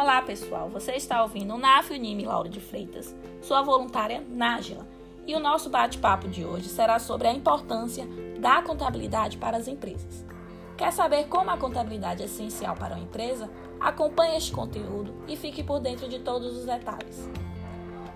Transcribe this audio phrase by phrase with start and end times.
[0.00, 4.86] Olá pessoal, você está ouvindo o NAF Unime Lauro de Freitas, sua voluntária Nájila,
[5.26, 8.06] e o nosso bate-papo de hoje será sobre a importância
[8.38, 10.24] da contabilidade para as empresas.
[10.76, 13.50] Quer saber como a contabilidade é essencial para uma empresa?
[13.80, 17.28] Acompanhe este conteúdo e fique por dentro de todos os detalhes.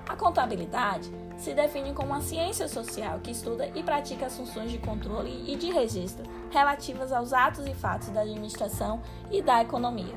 [0.08, 4.78] A contabilidade se define como uma ciência social que estuda e pratica as funções de
[4.78, 10.14] controle e de registro relativas aos atos e fatos da administração e da economia.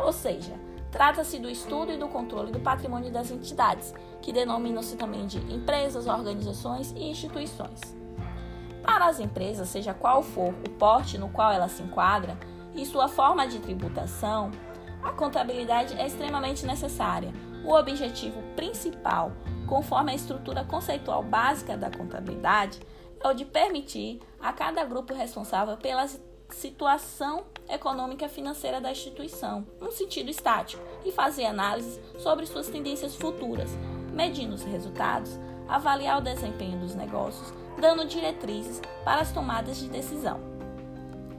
[0.00, 5.26] Ou seja, trata-se do estudo e do controle do patrimônio das entidades, que denominam-se também
[5.26, 7.80] de empresas, organizações e instituições.
[8.82, 12.38] Para as empresas, seja qual for o porte no qual ela se enquadra
[12.74, 14.50] e sua forma de tributação,
[15.02, 17.32] a contabilidade é extremamente necessária.
[17.64, 19.32] O objetivo principal
[19.66, 22.80] conforme a estrutura conceitual básica da contabilidade,
[23.22, 26.06] é o de permitir a cada grupo responsável pela
[26.50, 33.70] situação econômica financeira da instituição, num sentido estático, e fazer análise sobre suas tendências futuras,
[34.12, 40.40] medindo os resultados, avaliar o desempenho dos negócios, dando diretrizes para as tomadas de decisão.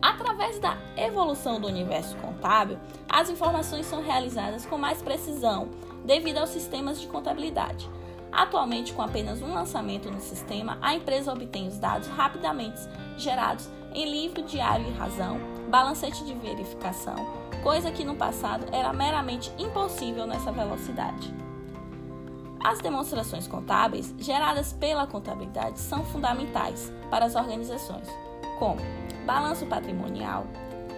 [0.01, 2.77] Através da evolução do universo contábil,
[3.09, 5.69] as informações são realizadas com mais precisão
[6.05, 7.89] devido aos sistemas de contabilidade.
[8.31, 12.79] Atualmente, com apenas um lançamento no sistema, a empresa obtém os dados rapidamente
[13.17, 17.15] gerados em livro diário e razão, balancete de verificação,
[17.63, 21.33] coisa que no passado era meramente impossível nessa velocidade.
[22.63, 28.07] As demonstrações contábeis geradas pela contabilidade são fundamentais para as organizações,
[28.59, 28.79] como
[29.25, 30.45] balanço patrimonial,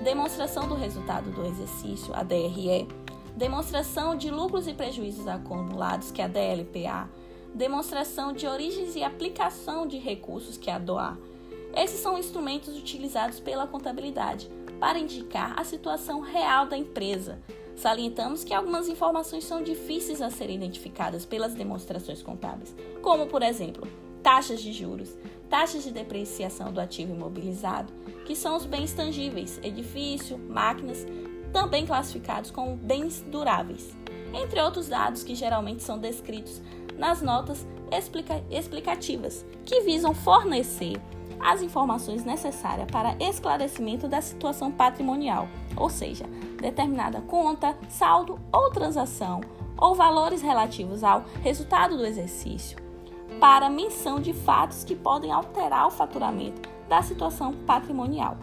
[0.04, 2.86] demonstração do resultado do exercício, a DRE,
[3.34, 7.10] demonstração de lucros e prejuízos acumulados, que é a DLPA,
[7.56, 11.18] demonstração de origens e aplicação de recursos, que é a DOA.
[11.76, 17.40] Esses são instrumentos utilizados pela contabilidade para indicar a situação real da empresa.
[17.76, 23.88] Salientamos que algumas informações são difíceis a serem identificadas pelas demonstrações contábeis, como, por exemplo,
[24.22, 25.18] taxas de juros,
[25.50, 27.94] taxas de depreciação do ativo imobilizado,
[28.26, 31.06] que são os bens tangíveis, edifício, máquinas,
[31.54, 33.96] também classificados como bens duráveis,
[34.34, 36.62] entre outros dados que geralmente são descritos
[36.98, 41.02] nas notas explica explicativas, que visam fornecer
[41.40, 46.26] as informações necessárias para esclarecimento da situação patrimonial, ou seja,
[46.62, 49.42] determinada conta, saldo ou transação,
[49.78, 52.78] ou valores relativos ao resultado do exercício,
[53.40, 58.38] para menção de fatos que podem alterar o faturamento da situação patrimonial.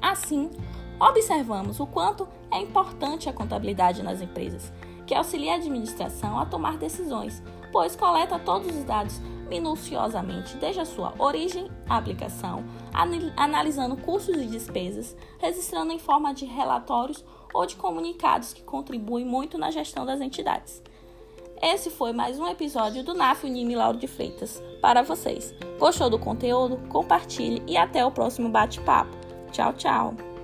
[0.00, 0.50] Assim,
[0.98, 4.72] observamos o quanto é importante a contabilidade nas empresas,
[5.06, 10.84] que auxilia a administração a tomar decisões, pois coleta todos os dados minuciosamente, desde a
[10.84, 12.64] sua origem à aplicação,
[13.36, 17.24] analisando custos e despesas, registrando em forma de relatórios
[17.54, 20.82] ou de comunicados que contribuem muito na gestão das entidades.
[21.62, 25.54] Esse foi mais um episódio do NAF Unime Lauro de Freitas para vocês.
[25.78, 26.76] Gostou do conteúdo?
[26.88, 29.16] Compartilhe e até o próximo bate-papo.
[29.50, 30.35] Tchau, tchau!